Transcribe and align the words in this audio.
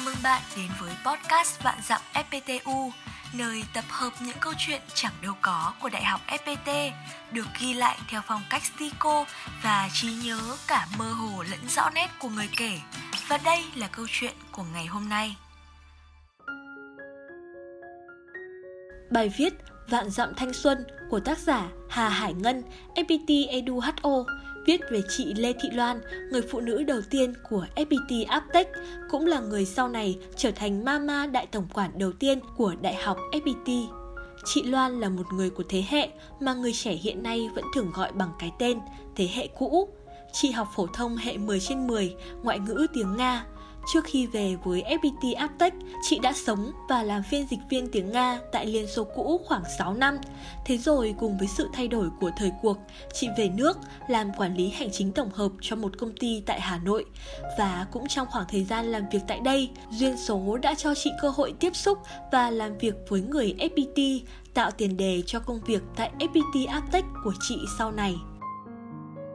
Chào 0.00 0.06
mừng 0.06 0.22
bạn 0.22 0.42
đến 0.56 0.66
với 0.80 0.90
podcast 1.04 1.62
Vạn 1.62 1.78
Dặm 1.82 2.00
FPTU, 2.14 2.90
nơi 3.34 3.62
tập 3.74 3.84
hợp 3.88 4.10
những 4.20 4.36
câu 4.40 4.52
chuyện 4.58 4.80
chẳng 4.94 5.12
đâu 5.22 5.34
có 5.42 5.72
của 5.82 5.88
Đại 5.88 6.04
học 6.04 6.20
FPT, 6.26 6.90
được 7.32 7.46
ghi 7.60 7.74
lại 7.74 7.98
theo 8.08 8.20
phong 8.26 8.40
cách 8.50 8.62
stico 8.64 9.24
và 9.62 9.88
trí 9.92 10.08
nhớ 10.24 10.40
cả 10.66 10.86
mơ 10.98 11.12
hồ 11.12 11.44
lẫn 11.50 11.68
rõ 11.68 11.90
nét 11.94 12.08
của 12.18 12.28
người 12.28 12.48
kể. 12.56 12.78
Và 13.28 13.38
đây 13.44 13.64
là 13.74 13.88
câu 13.92 14.06
chuyện 14.10 14.34
của 14.52 14.64
ngày 14.74 14.86
hôm 14.86 15.08
nay. 15.08 15.36
Bài 19.10 19.30
viết 19.38 19.54
Vạn 19.88 20.10
dặm 20.10 20.34
thanh 20.34 20.52
xuân 20.52 20.86
của 21.10 21.20
tác 21.20 21.38
giả 21.38 21.68
Hà 21.88 22.08
Hải 22.08 22.34
Ngân, 22.34 22.62
FPT 22.94 23.48
Edu 23.48 23.80
HO 23.80 24.24
viết 24.66 24.80
về 24.90 25.02
chị 25.08 25.34
Lê 25.34 25.52
Thị 25.52 25.70
Loan, 25.72 26.00
người 26.30 26.42
phụ 26.42 26.60
nữ 26.60 26.82
đầu 26.82 27.00
tiên 27.10 27.34
của 27.48 27.66
FPT 27.76 28.26
Aptech, 28.28 28.68
cũng 29.10 29.26
là 29.26 29.40
người 29.40 29.64
sau 29.64 29.88
này 29.88 30.18
trở 30.36 30.50
thành 30.50 30.84
mama 30.84 31.26
đại 31.26 31.46
tổng 31.46 31.66
quản 31.74 31.98
đầu 31.98 32.12
tiên 32.12 32.40
của 32.56 32.74
Đại 32.82 32.94
học 32.94 33.18
FPT. 33.32 33.86
Chị 34.44 34.62
Loan 34.62 35.00
là 35.00 35.08
một 35.08 35.32
người 35.32 35.50
của 35.50 35.64
thế 35.68 35.84
hệ 35.88 36.08
mà 36.40 36.54
người 36.54 36.72
trẻ 36.72 36.92
hiện 36.92 37.22
nay 37.22 37.48
vẫn 37.54 37.64
thường 37.74 37.90
gọi 37.94 38.12
bằng 38.12 38.30
cái 38.38 38.52
tên 38.58 38.78
thế 39.16 39.28
hệ 39.34 39.46
cũ. 39.58 39.88
Chị 40.32 40.50
học 40.50 40.68
phổ 40.76 40.86
thông 40.86 41.16
hệ 41.16 41.36
10 41.36 41.60
trên 41.60 41.86
10, 41.86 42.14
ngoại 42.42 42.58
ngữ 42.58 42.86
tiếng 42.92 43.16
Nga, 43.16 43.44
Trước 43.86 44.04
khi 44.04 44.26
về 44.26 44.56
với 44.64 44.82
FPT 44.82 45.36
Aptech, 45.36 45.74
chị 46.02 46.18
đã 46.18 46.32
sống 46.32 46.72
và 46.88 47.02
làm 47.02 47.22
phiên 47.22 47.46
dịch 47.50 47.60
viên 47.70 47.88
tiếng 47.88 48.12
Nga 48.12 48.40
tại 48.52 48.66
Liên 48.66 48.86
Xô 48.86 49.04
cũ 49.04 49.40
khoảng 49.44 49.62
6 49.78 49.94
năm. 49.94 50.18
Thế 50.64 50.78
rồi 50.78 51.14
cùng 51.18 51.38
với 51.38 51.48
sự 51.48 51.68
thay 51.72 51.88
đổi 51.88 52.08
của 52.20 52.30
thời 52.36 52.52
cuộc, 52.62 52.78
chị 53.12 53.28
về 53.38 53.48
nước 53.48 53.78
làm 54.08 54.32
quản 54.32 54.56
lý 54.56 54.68
hành 54.68 54.88
chính 54.92 55.12
tổng 55.12 55.30
hợp 55.30 55.52
cho 55.60 55.76
một 55.76 55.98
công 55.98 56.12
ty 56.12 56.42
tại 56.46 56.60
Hà 56.60 56.78
Nội. 56.78 57.04
Và 57.58 57.86
cũng 57.92 58.08
trong 58.08 58.26
khoảng 58.30 58.46
thời 58.48 58.64
gian 58.64 58.86
làm 58.86 59.02
việc 59.12 59.20
tại 59.28 59.40
đây, 59.44 59.70
duyên 59.90 60.16
số 60.16 60.56
đã 60.56 60.74
cho 60.74 60.94
chị 60.94 61.10
cơ 61.22 61.28
hội 61.30 61.54
tiếp 61.60 61.76
xúc 61.76 61.98
và 62.32 62.50
làm 62.50 62.78
việc 62.78 62.94
với 63.08 63.20
người 63.20 63.54
FPT, 63.58 64.20
tạo 64.54 64.70
tiền 64.70 64.96
đề 64.96 65.22
cho 65.26 65.40
công 65.40 65.60
việc 65.66 65.82
tại 65.96 66.10
FPT 66.18 66.68
Aptech 66.68 67.04
của 67.24 67.32
chị 67.40 67.56
sau 67.78 67.92
này. 67.92 68.14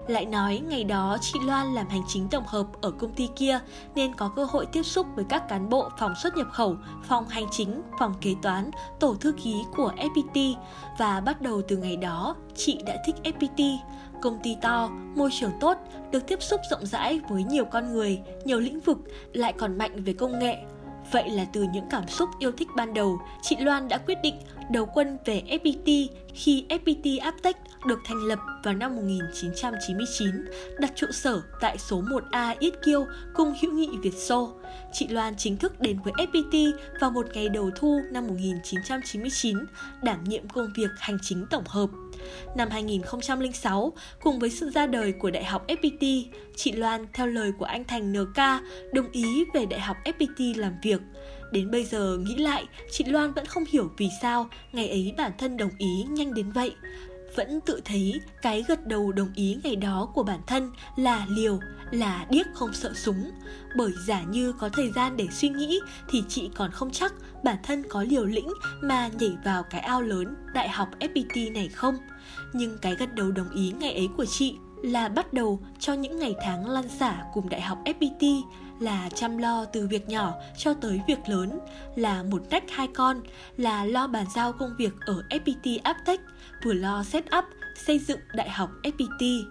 Lại 0.07 0.25
nói 0.25 0.61
ngày 0.67 0.83
đó 0.83 1.17
chị 1.21 1.39
Loan 1.45 1.73
làm 1.73 1.87
hành 1.89 2.03
chính 2.07 2.27
tổng 2.29 2.43
hợp 2.47 2.65
ở 2.81 2.91
công 2.91 3.13
ty 3.13 3.29
kia 3.35 3.59
nên 3.95 4.15
có 4.15 4.31
cơ 4.35 4.45
hội 4.45 4.65
tiếp 4.65 4.83
xúc 4.83 5.07
với 5.15 5.25
các 5.29 5.49
cán 5.49 5.69
bộ 5.69 5.89
phòng 5.99 6.15
xuất 6.15 6.37
nhập 6.37 6.47
khẩu, 6.51 6.75
phòng 7.03 7.27
hành 7.27 7.45
chính, 7.51 7.81
phòng 7.99 8.13
kế 8.21 8.35
toán, 8.41 8.71
tổ 8.99 9.15
thư 9.15 9.31
ký 9.31 9.63
của 9.75 9.91
FPT 9.97 10.53
và 10.97 11.21
bắt 11.21 11.41
đầu 11.41 11.61
từ 11.67 11.77
ngày 11.77 11.97
đó 11.97 12.35
chị 12.55 12.79
đã 12.85 12.95
thích 13.05 13.15
FPT. 13.23 13.77
Công 14.21 14.39
ty 14.43 14.57
to, 14.61 14.89
môi 15.15 15.29
trường 15.39 15.51
tốt, 15.59 15.77
được 16.11 16.27
tiếp 16.27 16.41
xúc 16.41 16.61
rộng 16.71 16.85
rãi 16.85 17.21
với 17.29 17.43
nhiều 17.43 17.65
con 17.65 17.93
người, 17.93 18.21
nhiều 18.45 18.59
lĩnh 18.59 18.79
vực, 18.79 18.97
lại 19.33 19.53
còn 19.53 19.77
mạnh 19.77 20.03
về 20.03 20.13
công 20.13 20.39
nghệ, 20.39 20.57
Vậy 21.11 21.29
là 21.29 21.45
từ 21.53 21.65
những 21.73 21.85
cảm 21.89 22.07
xúc 22.07 22.29
yêu 22.39 22.51
thích 22.51 22.67
ban 22.75 22.93
đầu, 22.93 23.19
chị 23.41 23.55
Loan 23.59 23.87
đã 23.87 23.97
quyết 23.97 24.17
định 24.23 24.35
đầu 24.71 24.85
quân 24.85 25.17
về 25.25 25.43
FPT 25.47 26.07
khi 26.33 26.65
FPT 26.69 27.21
Aptech 27.21 27.57
được 27.87 27.99
thành 28.05 28.23
lập 28.23 28.39
vào 28.63 28.73
năm 28.73 28.95
1999, 28.95 30.29
đặt 30.79 30.91
trụ 30.95 31.07
sở 31.11 31.41
tại 31.61 31.77
số 31.77 32.01
1A 32.01 32.55
Yết 32.59 32.73
Kiêu, 32.85 33.05
cung 33.33 33.53
hữu 33.61 33.73
nghị 33.73 33.89
Việt 34.01 34.13
Xô. 34.13 34.53
Chị 34.93 35.07
Loan 35.07 35.35
chính 35.37 35.57
thức 35.57 35.79
đến 35.79 35.99
với 36.03 36.13
FPT 36.13 36.71
vào 36.99 37.11
một 37.11 37.25
ngày 37.33 37.49
đầu 37.49 37.71
thu 37.75 38.01
năm 38.11 38.27
1999, 38.27 39.57
đảm 40.03 40.23
nhiệm 40.23 40.47
công 40.47 40.73
việc 40.75 40.89
hành 40.97 41.17
chính 41.21 41.45
tổng 41.49 41.63
hợp. 41.67 41.89
Năm 42.55 42.69
2006, 42.71 43.93
cùng 44.21 44.39
với 44.39 44.49
sự 44.49 44.69
ra 44.69 44.87
đời 44.87 45.11
của 45.11 45.31
Đại 45.31 45.43
học 45.43 45.67
FPT, 45.67 46.23
chị 46.55 46.71
Loan 46.71 47.05
theo 47.13 47.27
lời 47.27 47.51
của 47.59 47.65
anh 47.65 47.83
Thành 47.83 48.13
NK 48.13 48.37
đồng 48.93 49.11
ý 49.11 49.45
về 49.53 49.65
Đại 49.65 49.79
học 49.79 49.97
FPT 50.05 50.59
làm 50.59 50.73
việc. 50.83 51.01
Đến 51.55 51.71
bây 51.71 51.83
giờ 51.83 52.17
nghĩ 52.17 52.35
lại, 52.35 52.65
chị 52.91 53.03
Loan 53.03 53.33
vẫn 53.33 53.45
không 53.45 53.63
hiểu 53.69 53.91
vì 53.97 54.09
sao 54.21 54.49
ngày 54.71 54.89
ấy 54.89 55.13
bản 55.17 55.31
thân 55.37 55.57
đồng 55.57 55.71
ý 55.77 56.03
nhanh 56.09 56.33
đến 56.33 56.51
vậy 56.51 56.75
vẫn 57.35 57.61
tự 57.61 57.81
thấy 57.85 58.21
cái 58.41 58.63
gật 58.67 58.87
đầu 58.87 59.11
đồng 59.11 59.29
ý 59.35 59.57
ngày 59.63 59.75
đó 59.75 60.09
của 60.13 60.23
bản 60.23 60.39
thân 60.47 60.71
là 60.95 61.25
liều, 61.29 61.59
là 61.91 62.25
điếc 62.29 62.45
không 62.53 62.73
sợ 62.73 62.93
súng. 62.95 63.31
Bởi 63.77 63.91
giả 64.07 64.23
như 64.23 64.53
có 64.59 64.69
thời 64.69 64.91
gian 64.95 65.17
để 65.17 65.27
suy 65.31 65.49
nghĩ 65.49 65.79
thì 66.09 66.23
chị 66.29 66.49
còn 66.55 66.71
không 66.71 66.91
chắc 66.91 67.13
bản 67.43 67.57
thân 67.63 67.83
có 67.89 68.03
liều 68.03 68.25
lĩnh 68.25 68.49
mà 68.81 69.09
nhảy 69.19 69.37
vào 69.45 69.63
cái 69.63 69.81
ao 69.81 70.01
lớn 70.01 70.35
đại 70.53 70.69
học 70.69 70.89
FPT 70.99 71.53
này 71.53 71.67
không. 71.67 71.95
Nhưng 72.53 72.77
cái 72.77 72.95
gật 72.95 73.13
đầu 73.13 73.31
đồng 73.31 73.49
ý 73.49 73.71
ngày 73.79 73.93
ấy 73.93 74.07
của 74.17 74.25
chị 74.25 74.55
là 74.85 75.09
bắt 75.09 75.33
đầu 75.33 75.59
cho 75.79 75.93
những 75.93 76.19
ngày 76.19 76.35
tháng 76.41 76.69
lăn 76.69 76.89
xả 76.89 77.23
cùng 77.33 77.49
đại 77.49 77.61
học 77.61 77.77
FPT 77.85 78.41
là 78.79 79.09
chăm 79.15 79.37
lo 79.37 79.65
từ 79.65 79.87
việc 79.87 80.09
nhỏ 80.09 80.33
cho 80.57 80.73
tới 80.73 81.01
việc 81.07 81.19
lớn, 81.29 81.59
là 81.95 82.23
một 82.23 82.41
nách 82.49 82.63
hai 82.71 82.87
con, 82.87 83.21
là 83.57 83.85
lo 83.85 84.07
bàn 84.07 84.25
giao 84.35 84.53
công 84.53 84.75
việc 84.77 84.93
ở 85.05 85.23
FPT 85.29 85.79
Aptech, 85.83 86.21
vừa 86.63 86.73
lo 86.73 87.03
set 87.03 87.25
up, 87.37 87.45
xây 87.85 87.99
dựng 87.99 88.19
đại 88.33 88.49
học 88.49 88.69
FPT. 88.83 89.43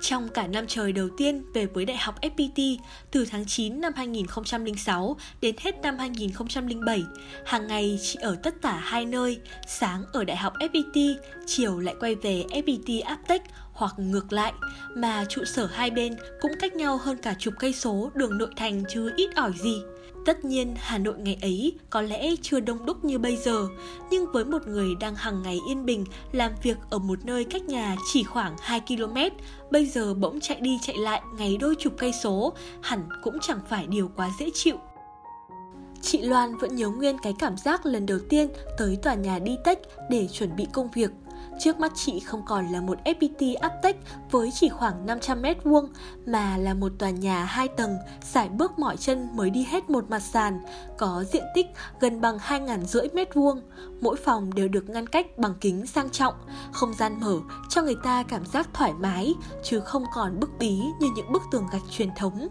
Trong 0.00 0.28
cả 0.28 0.46
năm 0.46 0.64
trời 0.68 0.92
đầu 0.92 1.08
tiên 1.16 1.44
về 1.54 1.66
với 1.66 1.84
Đại 1.84 1.96
học 1.96 2.20
FPT 2.20 2.76
từ 3.10 3.26
tháng 3.30 3.44
9 3.46 3.80
năm 3.80 3.92
2006 3.96 5.16
đến 5.40 5.54
hết 5.58 5.74
năm 5.82 5.98
2007, 5.98 7.04
hàng 7.46 7.66
ngày 7.66 7.98
chị 8.02 8.18
ở 8.22 8.36
tất 8.42 8.54
cả 8.62 8.72
hai 8.72 9.06
nơi, 9.06 9.40
sáng 9.66 10.04
ở 10.12 10.24
Đại 10.24 10.36
học 10.36 10.52
FPT, 10.60 11.14
chiều 11.46 11.78
lại 11.78 11.94
quay 12.00 12.14
về 12.14 12.44
FPT 12.50 13.02
Aptech 13.04 13.42
hoặc 13.76 13.94
ngược 13.98 14.32
lại, 14.32 14.52
mà 14.96 15.24
trụ 15.28 15.44
sở 15.44 15.66
hai 15.66 15.90
bên 15.90 16.16
cũng 16.40 16.52
cách 16.60 16.74
nhau 16.74 16.96
hơn 16.96 17.16
cả 17.22 17.34
chục 17.38 17.54
cây 17.58 17.72
số 17.72 18.10
đường 18.14 18.38
nội 18.38 18.50
thành 18.56 18.82
chứ 18.88 19.12
ít 19.16 19.30
ỏi 19.36 19.52
gì. 19.62 19.82
Tất 20.26 20.44
nhiên 20.44 20.74
Hà 20.78 20.98
Nội 20.98 21.14
ngày 21.18 21.38
ấy 21.42 21.78
có 21.90 22.02
lẽ 22.02 22.30
chưa 22.42 22.60
đông 22.60 22.86
đúc 22.86 23.04
như 23.04 23.18
bây 23.18 23.36
giờ, 23.36 23.66
nhưng 24.10 24.32
với 24.32 24.44
một 24.44 24.66
người 24.66 24.94
đang 25.00 25.14
hàng 25.14 25.42
ngày 25.42 25.58
yên 25.68 25.86
bình 25.86 26.04
làm 26.32 26.52
việc 26.62 26.76
ở 26.90 26.98
một 26.98 27.24
nơi 27.24 27.44
cách 27.44 27.62
nhà 27.62 27.96
chỉ 28.12 28.22
khoảng 28.22 28.56
2 28.60 28.80
km, 28.80 29.16
bây 29.70 29.86
giờ 29.86 30.14
bỗng 30.14 30.40
chạy 30.40 30.60
đi 30.60 30.78
chạy 30.82 30.96
lại 30.96 31.22
ngày 31.38 31.56
đôi 31.56 31.74
chục 31.78 31.92
cây 31.98 32.12
số, 32.12 32.52
hẳn 32.82 33.08
cũng 33.22 33.38
chẳng 33.40 33.60
phải 33.68 33.86
điều 33.86 34.10
quá 34.16 34.30
dễ 34.38 34.50
chịu. 34.54 34.76
Chị 36.02 36.22
Loan 36.22 36.56
vẫn 36.56 36.76
nhớ 36.76 36.88
nguyên 36.88 37.16
cái 37.22 37.34
cảm 37.38 37.56
giác 37.56 37.86
lần 37.86 38.06
đầu 38.06 38.18
tiên 38.28 38.48
tới 38.78 38.98
tòa 39.02 39.14
nhà 39.14 39.38
đi 39.38 39.56
tách 39.64 39.78
để 40.10 40.28
chuẩn 40.32 40.56
bị 40.56 40.66
công 40.72 40.90
việc 40.90 41.10
Trước 41.58 41.80
mắt 41.80 41.92
chị 41.94 42.20
không 42.20 42.42
còn 42.46 42.66
là 42.66 42.80
một 42.80 42.98
FPT 43.04 43.56
Aptech 43.60 43.96
với 44.30 44.50
chỉ 44.52 44.68
khoảng 44.68 45.06
500 45.06 45.42
mét 45.42 45.64
vuông 45.64 45.88
mà 46.26 46.56
là 46.56 46.74
một 46.74 46.92
tòa 46.98 47.10
nhà 47.10 47.44
hai 47.44 47.68
tầng, 47.68 47.96
giải 48.32 48.48
bước 48.48 48.78
mỏi 48.78 48.96
chân 48.96 49.28
mới 49.32 49.50
đi 49.50 49.66
hết 49.70 49.90
một 49.90 50.10
mặt 50.10 50.20
sàn, 50.20 50.60
có 50.98 51.24
diện 51.32 51.44
tích 51.54 51.66
gần 52.00 52.20
bằng 52.20 52.38
2 52.40 52.60
rưỡi 52.86 53.08
mét 53.14 53.34
vuông. 53.34 53.60
Mỗi 54.00 54.16
phòng 54.16 54.54
đều 54.54 54.68
được 54.68 54.88
ngăn 54.88 55.06
cách 55.06 55.38
bằng 55.38 55.54
kính 55.60 55.86
sang 55.86 56.10
trọng, 56.10 56.34
không 56.72 56.94
gian 56.94 57.20
mở 57.20 57.36
cho 57.68 57.82
người 57.82 57.96
ta 58.04 58.22
cảm 58.22 58.46
giác 58.46 58.68
thoải 58.74 58.92
mái 58.92 59.34
chứ 59.62 59.80
không 59.80 60.04
còn 60.14 60.40
bức 60.40 60.50
bí 60.58 60.80
như 61.00 61.08
những 61.16 61.32
bức 61.32 61.42
tường 61.52 61.66
gạch 61.72 61.82
truyền 61.90 62.08
thống. 62.16 62.48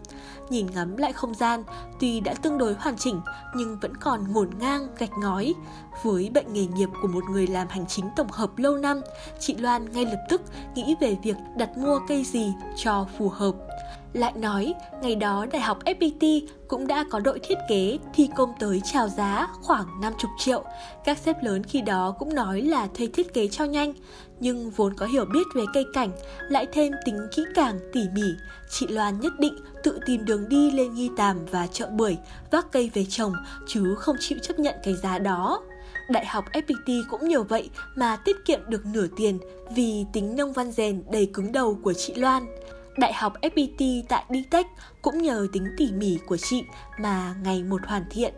Nhìn 0.50 0.66
ngắm 0.66 0.96
lại 0.96 1.12
không 1.12 1.34
gian, 1.34 1.64
tuy 2.00 2.20
đã 2.20 2.34
tương 2.34 2.58
đối 2.58 2.74
hoàn 2.74 2.96
chỉnh 2.96 3.20
nhưng 3.56 3.78
vẫn 3.80 3.96
còn 3.96 4.32
ngổn 4.32 4.50
ngang 4.58 4.88
gạch 4.98 5.12
ngói. 5.18 5.54
Với 6.02 6.30
bệnh 6.34 6.52
nghề 6.52 6.66
nghiệp 6.66 6.88
của 7.02 7.08
một 7.08 7.24
người 7.30 7.46
làm 7.46 7.68
hành 7.68 7.86
chính 7.86 8.08
tổng 8.16 8.28
hợp 8.32 8.58
lâu 8.58 8.76
năm, 8.76 8.95
Vâng, 8.96 9.04
chị 9.38 9.54
Loan 9.56 9.92
ngay 9.92 10.04
lập 10.06 10.26
tức 10.28 10.42
nghĩ 10.74 10.94
về 11.00 11.16
việc 11.22 11.36
đặt 11.56 11.76
mua 11.76 11.98
cây 12.08 12.24
gì 12.24 12.52
cho 12.76 13.06
phù 13.18 13.28
hợp. 13.28 13.54
Lại 14.12 14.32
nói, 14.36 14.74
ngày 15.02 15.16
đó 15.16 15.46
Đại 15.52 15.62
học 15.62 15.78
FPT 15.84 16.40
cũng 16.68 16.86
đã 16.86 17.04
có 17.10 17.20
đội 17.20 17.38
thiết 17.42 17.58
kế 17.68 17.98
thi 18.14 18.28
công 18.36 18.52
tới 18.58 18.80
chào 18.84 19.08
giá 19.08 19.48
khoảng 19.62 20.00
50 20.00 20.30
triệu. 20.38 20.64
Các 21.04 21.18
sếp 21.18 21.42
lớn 21.42 21.62
khi 21.62 21.80
đó 21.80 22.14
cũng 22.18 22.34
nói 22.34 22.62
là 22.62 22.88
thuê 22.94 23.06
thiết 23.06 23.34
kế 23.34 23.48
cho 23.48 23.64
nhanh. 23.64 23.92
Nhưng 24.40 24.70
vốn 24.70 24.94
có 24.94 25.06
hiểu 25.06 25.24
biết 25.24 25.46
về 25.54 25.64
cây 25.74 25.84
cảnh, 25.92 26.10
lại 26.48 26.66
thêm 26.72 26.92
tính 27.04 27.18
kỹ 27.36 27.44
càng, 27.54 27.78
tỉ 27.92 28.00
mỉ. 28.14 28.26
Chị 28.70 28.86
Loan 28.86 29.20
nhất 29.20 29.32
định 29.38 29.56
tự 29.82 29.98
tìm 30.06 30.24
đường 30.24 30.48
đi 30.48 30.70
lên 30.70 30.94
nghi 30.94 31.10
tàm 31.16 31.38
và 31.50 31.66
chợ 31.66 31.86
bưởi, 31.86 32.16
vác 32.50 32.72
cây 32.72 32.90
về 32.94 33.06
trồng, 33.08 33.32
chứ 33.66 33.94
không 33.98 34.16
chịu 34.20 34.38
chấp 34.42 34.58
nhận 34.58 34.74
cái 34.82 34.94
giá 34.94 35.18
đó. 35.18 35.62
Đại 36.08 36.26
học 36.26 36.44
FPT 36.52 37.02
cũng 37.10 37.28
nhờ 37.28 37.42
vậy 37.42 37.70
mà 37.94 38.16
tiết 38.16 38.36
kiệm 38.44 38.60
được 38.68 38.86
nửa 38.86 39.06
tiền 39.16 39.38
vì 39.74 40.04
tính 40.12 40.36
nông 40.36 40.52
văn 40.52 40.72
rèn 40.72 41.02
đầy 41.12 41.30
cứng 41.34 41.52
đầu 41.52 41.78
của 41.82 41.92
chị 41.92 42.14
Loan. 42.14 42.46
Đại 42.98 43.12
học 43.12 43.32
FPT 43.42 44.02
tại 44.08 44.24
DTech 44.28 44.66
cũng 45.02 45.22
nhờ 45.22 45.46
tính 45.52 45.66
tỉ 45.76 45.92
mỉ 45.92 46.18
của 46.26 46.36
chị 46.36 46.62
mà 46.98 47.34
ngày 47.42 47.62
một 47.62 47.80
hoàn 47.86 48.04
thiện. 48.10 48.34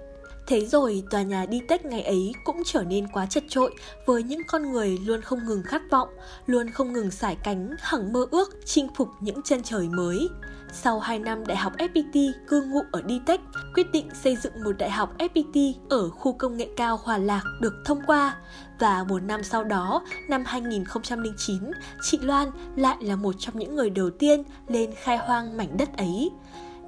Thế 0.48 0.66
rồi 0.66 1.02
tòa 1.10 1.22
nhà 1.22 1.46
đi 1.46 1.60
tết 1.68 1.84
ngày 1.84 2.02
ấy 2.02 2.32
cũng 2.44 2.62
trở 2.64 2.82
nên 2.82 3.08
quá 3.08 3.26
chật 3.26 3.44
trội 3.48 3.74
với 4.06 4.22
những 4.22 4.40
con 4.46 4.72
người 4.72 4.98
luôn 5.04 5.20
không 5.20 5.46
ngừng 5.46 5.62
khát 5.62 5.82
vọng, 5.90 6.08
luôn 6.46 6.70
không 6.70 6.92
ngừng 6.92 7.10
sải 7.10 7.36
cánh 7.36 7.76
hằng 7.78 8.12
mơ 8.12 8.26
ước 8.30 8.56
chinh 8.64 8.88
phục 8.96 9.08
những 9.20 9.42
chân 9.42 9.62
trời 9.62 9.88
mới. 9.88 10.28
Sau 10.72 11.00
2 11.00 11.18
năm 11.18 11.46
đại 11.46 11.56
học 11.56 11.72
FPT 11.78 12.32
cư 12.48 12.62
ngụ 12.62 12.80
ở 12.92 13.02
đi 13.02 13.20
tết 13.26 13.40
quyết 13.74 13.92
định 13.92 14.08
xây 14.22 14.36
dựng 14.36 14.64
một 14.64 14.78
đại 14.78 14.90
học 14.90 15.18
FPT 15.18 15.72
ở 15.88 16.10
khu 16.10 16.32
công 16.32 16.56
nghệ 16.56 16.68
cao 16.76 17.00
Hòa 17.02 17.18
Lạc 17.18 17.42
được 17.60 17.74
thông 17.84 18.00
qua. 18.06 18.36
Và 18.78 19.04
một 19.08 19.22
năm 19.22 19.42
sau 19.42 19.64
đó, 19.64 20.02
năm 20.28 20.44
2009, 20.46 21.56
chị 22.02 22.18
Loan 22.18 22.48
lại 22.76 22.96
là 23.00 23.16
một 23.16 23.34
trong 23.38 23.58
những 23.58 23.76
người 23.76 23.90
đầu 23.90 24.10
tiên 24.10 24.42
lên 24.68 24.90
khai 25.02 25.16
hoang 25.16 25.56
mảnh 25.56 25.76
đất 25.76 25.96
ấy 25.96 26.30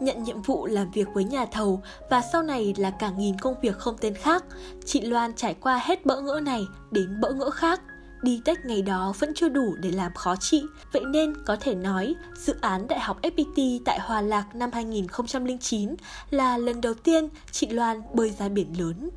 nhận 0.02 0.23
nhiệm 0.23 0.43
vụ 0.43 0.67
làm 0.67 0.91
việc 0.91 1.08
với 1.14 1.25
nhà 1.25 1.47
thầu 1.47 1.82
và 2.11 2.23
sau 2.32 2.43
này 2.43 2.75
là 2.76 2.91
cả 2.91 3.11
nghìn 3.11 3.38
công 3.38 3.55
việc 3.62 3.79
không 3.79 3.97
tên 4.00 4.14
khác. 4.14 4.44
Chị 4.85 5.00
Loan 5.00 5.32
trải 5.37 5.55
qua 5.55 5.81
hết 5.85 6.06
bỡ 6.06 6.20
ngỡ 6.20 6.41
này 6.41 6.62
đến 6.91 7.20
bỡ 7.20 7.32
ngỡ 7.32 7.50
khác. 7.50 7.81
Đi 8.23 8.41
tách 8.44 8.64
ngày 8.64 8.82
đó 8.82 9.12
vẫn 9.19 9.32
chưa 9.35 9.49
đủ 9.49 9.75
để 9.81 9.91
làm 9.91 10.14
khó 10.14 10.37
chị, 10.37 10.62
vậy 10.93 11.02
nên 11.05 11.32
có 11.47 11.56
thể 11.61 11.75
nói 11.75 12.14
dự 12.37 12.55
án 12.61 12.88
Đại 12.88 13.00
học 13.00 13.23
FPT 13.23 13.81
tại 13.85 13.99
Hòa 14.00 14.20
Lạc 14.20 14.55
năm 14.55 14.70
2009 14.73 15.94
là 16.31 16.58
lần 16.58 16.81
đầu 16.81 16.94
tiên 16.94 17.29
chị 17.52 17.69
Loan 17.69 18.02
bơi 18.14 18.31
ra 18.31 18.49
biển 18.49 18.79
lớn. 18.79 19.11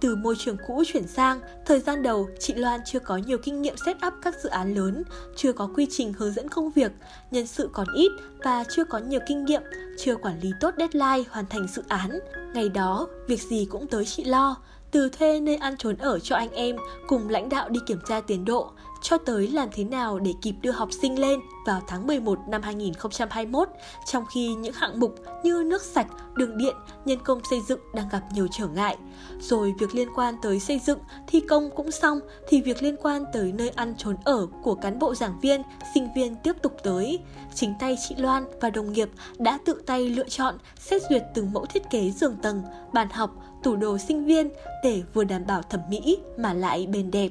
Từ 0.00 0.16
môi 0.16 0.36
trường 0.38 0.56
cũ 0.66 0.82
chuyển 0.86 1.06
sang, 1.06 1.40
thời 1.66 1.80
gian 1.80 2.02
đầu 2.02 2.28
chị 2.38 2.54
Loan 2.54 2.80
chưa 2.86 2.98
có 2.98 3.16
nhiều 3.16 3.38
kinh 3.38 3.62
nghiệm 3.62 3.76
set 3.86 3.96
up 4.06 4.14
các 4.22 4.34
dự 4.42 4.48
án 4.48 4.74
lớn, 4.74 5.02
chưa 5.36 5.52
có 5.52 5.68
quy 5.76 5.86
trình 5.90 6.12
hướng 6.18 6.32
dẫn 6.32 6.48
công 6.48 6.70
việc, 6.70 6.92
nhân 7.30 7.46
sự 7.46 7.70
còn 7.72 7.86
ít 7.94 8.12
và 8.44 8.64
chưa 8.70 8.84
có 8.84 8.98
nhiều 8.98 9.20
kinh 9.28 9.44
nghiệm, 9.44 9.62
chưa 9.98 10.16
quản 10.16 10.40
lý 10.40 10.50
tốt 10.60 10.74
deadline 10.78 11.30
hoàn 11.30 11.46
thành 11.46 11.66
dự 11.68 11.82
án. 11.88 12.18
Ngày 12.54 12.68
đó, 12.68 13.08
việc 13.28 13.42
gì 13.42 13.66
cũng 13.70 13.86
tới 13.86 14.04
chị 14.04 14.24
lo, 14.24 14.56
từ 14.90 15.08
thuê 15.08 15.40
nơi 15.40 15.56
ăn 15.56 15.76
trốn 15.78 15.96
ở 15.96 16.18
cho 16.18 16.36
anh 16.36 16.50
em 16.50 16.76
cùng 17.08 17.28
lãnh 17.28 17.48
đạo 17.48 17.68
đi 17.68 17.80
kiểm 17.86 17.98
tra 18.08 18.20
tiến 18.20 18.44
độ, 18.44 18.72
cho 19.02 19.18
tới 19.18 19.48
làm 19.48 19.68
thế 19.72 19.84
nào 19.84 20.18
để 20.18 20.34
kịp 20.42 20.54
đưa 20.62 20.70
học 20.70 20.88
sinh 20.92 21.18
lên 21.18 21.40
vào 21.66 21.82
tháng 21.86 22.06
11 22.06 22.38
năm 22.48 22.62
2021, 22.62 23.68
trong 24.04 24.24
khi 24.26 24.54
những 24.54 24.74
hạng 24.74 25.00
mục 25.00 25.14
như 25.42 25.62
nước 25.66 25.82
sạch, 25.82 26.06
đường 26.34 26.58
điện, 26.58 26.76
nhân 27.04 27.18
công 27.24 27.40
xây 27.50 27.60
dựng 27.68 27.80
đang 27.94 28.08
gặp 28.08 28.22
nhiều 28.34 28.48
trở 28.50 28.66
ngại. 28.66 28.96
Rồi 29.40 29.74
việc 29.78 29.94
liên 29.94 30.08
quan 30.14 30.34
tới 30.42 30.60
xây 30.60 30.78
dựng, 30.78 30.98
thi 31.26 31.40
công 31.40 31.70
cũng 31.76 31.90
xong, 31.90 32.20
thì 32.48 32.62
việc 32.62 32.82
liên 32.82 32.96
quan 33.02 33.24
tới 33.32 33.52
nơi 33.52 33.68
ăn 33.68 33.94
trốn 33.98 34.16
ở 34.24 34.46
của 34.62 34.74
cán 34.74 34.98
bộ 34.98 35.14
giảng 35.14 35.40
viên, 35.40 35.62
sinh 35.94 36.08
viên 36.16 36.36
tiếp 36.36 36.52
tục 36.62 36.76
tới. 36.82 37.18
Chính 37.54 37.74
tay 37.80 37.96
chị 38.08 38.14
Loan 38.18 38.44
và 38.60 38.70
đồng 38.70 38.92
nghiệp 38.92 39.10
đã 39.38 39.58
tự 39.64 39.82
tay 39.86 40.08
lựa 40.08 40.28
chọn, 40.28 40.54
xét 40.78 41.02
duyệt 41.10 41.22
từng 41.34 41.52
mẫu 41.52 41.66
thiết 41.66 41.90
kế 41.90 42.10
giường 42.10 42.36
tầng, 42.42 42.62
bàn 42.92 43.08
học, 43.10 43.30
tủ 43.62 43.76
đồ 43.76 43.98
sinh 43.98 44.24
viên 44.24 44.50
để 44.84 45.02
vừa 45.14 45.24
đảm 45.24 45.46
bảo 45.46 45.62
thẩm 45.62 45.80
mỹ 45.88 46.18
mà 46.38 46.52
lại 46.52 46.86
bền 46.86 47.10
đẹp. 47.10 47.30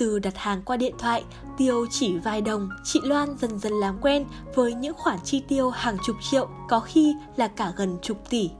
Từ 0.00 0.18
đặt 0.18 0.36
hàng 0.36 0.62
qua 0.62 0.76
điện 0.76 0.94
thoại, 0.98 1.24
tiêu 1.56 1.86
chỉ 1.90 2.18
vài 2.18 2.40
đồng, 2.40 2.68
chị 2.84 3.00
Loan 3.04 3.36
dần 3.38 3.58
dần 3.58 3.72
làm 3.72 3.98
quen 4.00 4.24
với 4.54 4.74
những 4.74 4.94
khoản 4.96 5.18
chi 5.24 5.42
tiêu 5.48 5.70
hàng 5.70 5.96
chục 6.06 6.16
triệu, 6.30 6.48
có 6.68 6.80
khi 6.80 7.14
là 7.36 7.48
cả 7.48 7.72
gần 7.76 7.98
chục 8.02 8.30
tỷ. 8.30 8.50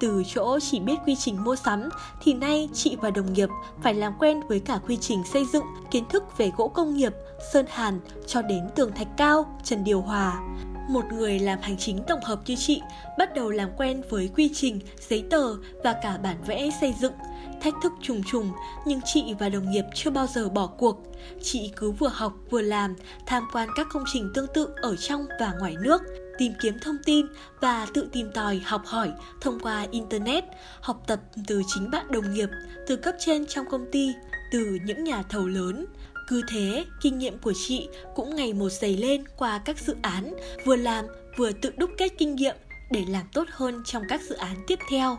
Từ 0.00 0.22
chỗ 0.34 0.58
chỉ 0.60 0.80
biết 0.80 0.96
quy 1.06 1.16
trình 1.16 1.44
mua 1.44 1.56
sắm 1.56 1.88
thì 2.22 2.34
nay 2.34 2.68
chị 2.72 2.96
và 3.00 3.10
đồng 3.10 3.32
nghiệp 3.32 3.48
phải 3.82 3.94
làm 3.94 4.12
quen 4.18 4.40
với 4.48 4.60
cả 4.60 4.80
quy 4.86 4.96
trình 4.96 5.22
xây 5.32 5.46
dựng, 5.52 5.64
kiến 5.90 6.04
thức 6.08 6.38
về 6.38 6.52
gỗ 6.56 6.68
công 6.68 6.94
nghiệp, 6.94 7.12
sơn 7.52 7.66
hàn 7.68 8.00
cho 8.26 8.42
đến 8.42 8.68
tường 8.74 8.92
thạch 8.92 9.16
cao, 9.16 9.58
trần 9.64 9.84
điều 9.84 10.00
hòa. 10.00 10.40
Một 10.88 11.04
người 11.12 11.38
làm 11.38 11.58
hành 11.62 11.76
chính 11.76 12.02
tổng 12.08 12.24
hợp 12.24 12.40
như 12.46 12.56
chị 12.56 12.80
bắt 13.18 13.34
đầu 13.34 13.50
làm 13.50 13.68
quen 13.76 14.02
với 14.08 14.30
quy 14.36 14.50
trình, 14.54 14.80
giấy 15.08 15.24
tờ 15.30 15.54
và 15.84 15.92
cả 16.02 16.18
bản 16.22 16.36
vẽ 16.46 16.70
xây 16.80 16.94
dựng. 17.00 17.12
Thách 17.60 17.74
thức 17.82 17.92
trùng 18.02 18.22
trùng, 18.22 18.52
nhưng 18.86 19.00
chị 19.04 19.34
và 19.38 19.48
đồng 19.48 19.70
nghiệp 19.70 19.84
chưa 19.94 20.10
bao 20.10 20.26
giờ 20.26 20.48
bỏ 20.48 20.66
cuộc. 20.66 21.02
Chị 21.42 21.72
cứ 21.76 21.90
vừa 21.90 22.08
học 22.08 22.32
vừa 22.50 22.62
làm, 22.62 22.94
tham 23.26 23.48
quan 23.52 23.68
các 23.76 23.86
công 23.92 24.04
trình 24.12 24.30
tương 24.34 24.46
tự 24.54 24.68
ở 24.76 24.96
trong 24.96 25.26
và 25.40 25.52
ngoài 25.58 25.74
nước, 25.82 26.02
tìm 26.38 26.52
kiếm 26.60 26.78
thông 26.82 26.96
tin 27.04 27.26
và 27.60 27.86
tự 27.94 28.08
tìm 28.12 28.30
tòi 28.34 28.60
học 28.64 28.82
hỏi 28.84 29.12
thông 29.40 29.60
qua 29.60 29.86
Internet, 29.90 30.44
học 30.80 31.02
tập 31.06 31.20
từ 31.46 31.62
chính 31.74 31.90
bạn 31.90 32.06
đồng 32.10 32.34
nghiệp, 32.34 32.48
từ 32.86 32.96
cấp 32.96 33.14
trên 33.18 33.46
trong 33.46 33.66
công 33.70 33.86
ty, 33.92 34.12
từ 34.52 34.78
những 34.84 35.04
nhà 35.04 35.22
thầu 35.22 35.46
lớn. 35.46 35.86
Cứ 36.28 36.42
thế, 36.48 36.84
kinh 37.00 37.18
nghiệm 37.18 37.38
của 37.38 37.52
chị 37.66 37.88
cũng 38.14 38.36
ngày 38.36 38.52
một 38.52 38.68
dày 38.68 38.96
lên 38.96 39.24
qua 39.36 39.58
các 39.64 39.78
dự 39.78 39.96
án, 40.02 40.34
vừa 40.64 40.76
làm 40.76 41.04
vừa 41.36 41.52
tự 41.52 41.72
đúc 41.76 41.90
kết 41.98 42.08
kinh 42.18 42.34
nghiệm 42.36 42.56
để 42.90 43.04
làm 43.08 43.26
tốt 43.32 43.44
hơn 43.50 43.82
trong 43.84 44.02
các 44.08 44.20
dự 44.28 44.34
án 44.34 44.56
tiếp 44.66 44.78
theo. 44.90 45.18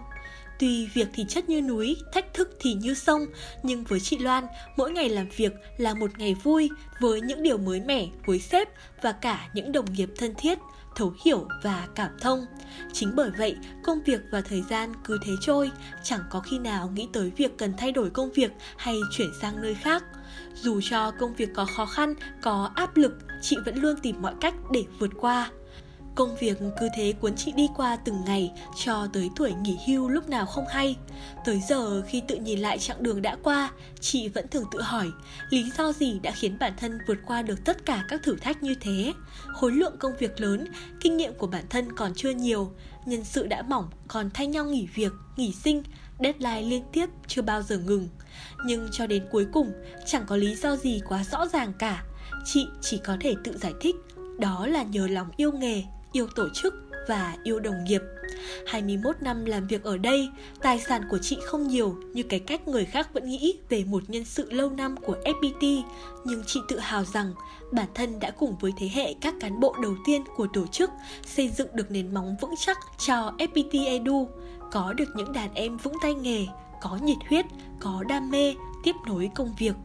Tuy 0.60 0.88
việc 0.94 1.08
thì 1.14 1.26
chất 1.30 1.50
như 1.50 1.62
núi, 1.62 1.98
thách 2.14 2.34
thức 2.34 2.58
thì 2.60 2.74
như 2.74 2.94
sông, 2.94 3.26
nhưng 3.64 3.84
với 3.84 4.00
chị 4.00 4.18
Loan, 4.18 4.44
mỗi 4.78 4.92
ngày 4.92 5.10
làm 5.10 5.30
việc 5.38 5.54
là 5.78 5.94
một 5.94 6.12
ngày 6.18 6.36
vui 6.44 6.70
với 7.00 7.22
những 7.22 7.44
điều 7.44 7.58
mới 7.58 7.82
mẻ 7.82 8.08
với 8.26 8.40
sếp 8.40 8.70
và 9.02 9.12
cả 9.12 9.50
những 9.54 9.72
đồng 9.72 9.94
nghiệp 9.94 10.10
thân 10.18 10.34
thiết, 10.38 10.60
thấu 10.96 11.14
hiểu 11.26 11.48
và 11.64 11.88
cảm 11.96 12.12
thông. 12.22 12.46
Chính 12.94 13.16
bởi 13.16 13.32
vậy, 13.38 13.56
công 13.84 14.04
việc 14.04 14.22
và 14.32 14.42
thời 14.42 14.62
gian 14.62 14.94
cứ 15.04 15.18
thế 15.26 15.32
trôi, 15.42 15.72
chẳng 16.04 16.22
có 16.30 16.40
khi 16.40 16.60
nào 16.60 16.92
nghĩ 16.94 17.08
tới 17.14 17.32
việc 17.38 17.58
cần 17.58 17.74
thay 17.78 17.92
đổi 17.92 18.10
công 18.10 18.32
việc 18.32 18.52
hay 18.78 19.00
chuyển 19.12 19.30
sang 19.42 19.62
nơi 19.62 19.76
khác. 19.76 20.04
Dù 20.56 20.82
cho 20.84 21.12
công 21.12 21.34
việc 21.36 21.50
có 21.56 21.66
khó 21.66 21.86
khăn, 21.86 22.14
có 22.42 22.72
áp 22.76 22.98
lực, 22.98 23.18
chị 23.42 23.58
vẫn 23.66 23.76
luôn 23.76 23.96
tìm 24.02 24.22
mọi 24.22 24.34
cách 24.42 24.56
để 24.72 24.86
vượt 25.00 25.12
qua. 25.20 25.52
Công 26.16 26.36
việc 26.36 26.58
cứ 26.80 26.88
thế 26.96 27.14
cuốn 27.22 27.36
chị 27.36 27.52
đi 27.52 27.68
qua 27.76 27.96
từng 27.96 28.26
ngày 28.26 28.52
cho 28.84 29.08
tới 29.14 29.30
tuổi 29.36 29.54
nghỉ 29.54 29.78
hưu 29.88 30.10
lúc 30.10 30.30
nào 30.30 30.46
không 30.46 30.66
hay. 30.70 30.96
Tới 31.46 31.62
giờ 31.70 32.02
khi 32.02 32.22
tự 32.28 32.36
nhìn 32.36 32.60
lại 32.60 32.80
chặng 32.80 33.04
đường 33.04 33.22
đã 33.22 33.38
qua, 33.44 33.72
chị 34.02 34.28
vẫn 34.28 34.48
thường 34.48 34.66
tự 34.72 34.82
hỏi 34.82 35.08
lý 35.50 35.72
do 35.78 35.92
gì 35.92 36.20
đã 36.20 36.32
khiến 36.32 36.58
bản 36.60 36.74
thân 36.78 37.00
vượt 37.08 37.18
qua 37.26 37.42
được 37.42 37.66
tất 37.66 37.86
cả 37.86 38.04
các 38.10 38.24
thử 38.24 38.36
thách 38.36 38.64
như 38.64 38.76
thế. 38.82 39.14
Khối 39.54 39.72
lượng 39.72 39.96
công 40.00 40.18
việc 40.20 40.42
lớn, 40.42 40.66
kinh 41.02 41.18
nghiệm 41.18 41.34
của 41.34 41.48
bản 41.48 41.64
thân 41.70 41.96
còn 41.96 42.14
chưa 42.16 42.32
nhiều, 42.32 42.72
nhân 43.06 43.24
sự 43.24 43.48
đã 43.48 43.62
mỏng 43.62 43.90
còn 44.08 44.30
thay 44.34 44.48
nhau 44.48 44.66
nghỉ 44.66 44.88
việc, 44.94 45.12
nghỉ 45.38 45.54
sinh, 45.64 45.84
deadline 46.20 46.62
liên 46.62 46.84
tiếp 46.92 47.10
chưa 47.28 47.42
bao 47.42 47.62
giờ 47.62 47.78
ngừng. 47.78 48.10
Nhưng 48.66 48.88
cho 48.92 49.08
đến 49.08 49.26
cuối 49.32 49.46
cùng, 49.54 49.72
chẳng 50.06 50.24
có 50.28 50.36
lý 50.36 50.56
do 50.56 50.76
gì 50.76 51.02
quá 51.10 51.24
rõ 51.24 51.48
ràng 51.48 51.74
cả. 51.80 52.04
Chị 52.46 52.68
chỉ 52.82 52.98
có 52.98 53.18
thể 53.20 53.36
tự 53.44 53.58
giải 53.58 53.74
thích, 53.82 53.96
đó 54.40 54.68
là 54.68 54.84
nhờ 54.84 55.08
lòng 55.08 55.28
yêu 55.38 55.52
nghề, 55.52 55.84
yêu 56.14 56.28
tổ 56.36 56.50
chức 56.54 56.74
và 57.08 57.36
yêu 57.44 57.60
đồng 57.60 57.84
nghiệp. 57.84 58.02
21 58.68 59.16
năm 59.22 59.46
làm 59.46 59.68
việc 59.68 59.84
ở 59.84 59.98
đây, 59.98 60.30
tài 60.62 60.80
sản 60.80 61.02
của 61.10 61.18
chị 61.18 61.38
không 61.46 61.68
nhiều 61.68 61.96
như 62.14 62.24
cái 62.24 62.40
cách 62.40 62.68
người 62.68 62.86
khác 62.86 63.14
vẫn 63.14 63.30
nghĩ 63.30 63.58
về 63.70 63.84
một 63.84 64.04
nhân 64.08 64.26
sự 64.26 64.52
lâu 64.52 64.70
năm 64.70 64.96
của 65.06 65.16
FPT, 65.26 65.82
nhưng 66.26 66.44
chị 66.46 66.60
tự 66.68 66.80
hào 66.80 67.04
rằng 67.06 67.34
bản 67.72 67.88
thân 67.94 68.20
đã 68.20 68.32
cùng 68.32 68.56
với 68.60 68.72
thế 68.78 68.90
hệ 68.94 69.14
các 69.22 69.34
cán 69.40 69.60
bộ 69.60 69.76
đầu 69.82 69.96
tiên 70.06 70.24
của 70.36 70.48
tổ 70.54 70.68
chức 70.68 70.90
xây 71.26 71.50
dựng 71.50 71.68
được 71.74 71.92
nền 71.92 72.14
móng 72.14 72.36
vững 72.42 72.56
chắc 72.58 72.78
cho 72.98 73.34
FPT 73.38 73.86
Edu, 73.86 74.28
có 74.72 74.94
được 74.94 75.10
những 75.16 75.34
đàn 75.34 75.54
em 75.54 75.78
vững 75.78 75.96
tay 76.02 76.14
nghề, 76.14 76.46
có 76.82 77.00
nhiệt 77.04 77.18
huyết, 77.30 77.46
có 77.80 78.04
đam 78.08 78.32
mê, 78.32 78.56
tiếp 78.84 78.96
nối 79.08 79.30
công 79.36 79.56
việc. 79.58 79.76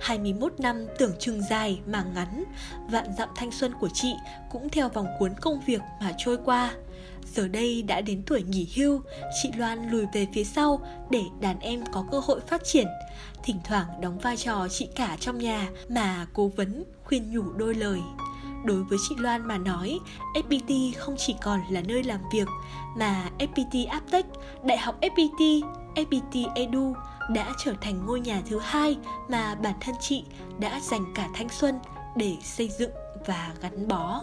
21 0.00 0.52
năm 0.58 0.86
tưởng 0.98 1.12
chừng 1.18 1.42
dài 1.50 1.80
mà 1.86 2.04
ngắn, 2.14 2.44
vạn 2.90 3.06
dặm 3.18 3.28
thanh 3.36 3.50
xuân 3.50 3.72
của 3.80 3.88
chị 3.94 4.14
cũng 4.50 4.68
theo 4.68 4.88
vòng 4.88 5.06
cuốn 5.18 5.32
công 5.40 5.60
việc 5.66 5.80
mà 6.00 6.12
trôi 6.18 6.38
qua. 6.44 6.72
Giờ 7.34 7.48
đây 7.48 7.82
đã 7.82 8.00
đến 8.00 8.22
tuổi 8.26 8.42
nghỉ 8.42 8.68
hưu, 8.76 9.00
chị 9.42 9.50
Loan 9.56 9.90
lùi 9.90 10.06
về 10.12 10.26
phía 10.34 10.44
sau 10.44 10.80
để 11.10 11.22
đàn 11.40 11.60
em 11.60 11.84
có 11.92 12.04
cơ 12.10 12.20
hội 12.20 12.40
phát 12.40 12.64
triển. 12.64 12.86
Thỉnh 13.42 13.56
thoảng 13.64 13.86
đóng 14.00 14.18
vai 14.18 14.36
trò 14.36 14.68
chị 14.68 14.88
cả 14.94 15.16
trong 15.20 15.38
nhà 15.38 15.68
mà 15.88 16.26
cố 16.32 16.50
vấn, 16.56 16.84
khuyên 17.04 17.32
nhủ 17.32 17.52
đôi 17.52 17.74
lời. 17.74 18.00
Đối 18.64 18.82
với 18.82 18.98
chị 19.08 19.14
Loan 19.18 19.48
mà 19.48 19.58
nói, 19.58 19.98
FPT 20.34 20.92
không 20.98 21.14
chỉ 21.18 21.34
còn 21.42 21.60
là 21.70 21.80
nơi 21.80 22.02
làm 22.02 22.20
việc, 22.32 22.48
mà 22.96 23.30
FPT 23.38 23.88
Aptech, 23.88 24.26
Đại 24.64 24.78
học 24.78 25.00
FPT, 25.00 25.60
FPT 25.94 26.52
Edu 26.54 26.94
đã 27.34 27.52
trở 27.64 27.72
thành 27.80 28.06
ngôi 28.06 28.20
nhà 28.20 28.42
thứ 28.48 28.58
hai 28.58 28.98
mà 29.28 29.54
bản 29.54 29.74
thân 29.80 29.94
chị 30.00 30.24
đã 30.58 30.80
dành 30.80 31.04
cả 31.14 31.28
thanh 31.34 31.48
xuân 31.48 31.78
để 32.16 32.36
xây 32.42 32.68
dựng 32.78 32.90
và 33.26 33.52
gắn 33.60 33.88
bó. 33.88 34.22